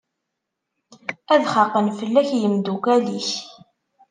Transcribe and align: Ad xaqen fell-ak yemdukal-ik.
Ad 1.33 1.43
xaqen 1.53 1.87
fell-ak 1.99 2.29
yemdukal-ik. 2.41 3.29